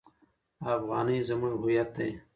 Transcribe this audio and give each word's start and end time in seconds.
افغانۍ 0.73 1.17
زموږ 1.29 1.53
هویت 1.61 1.89
دی. 1.97 2.09